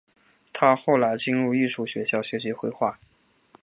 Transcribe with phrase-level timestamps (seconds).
[0.51, 2.97] 他后来进入艺术学校学习绘画。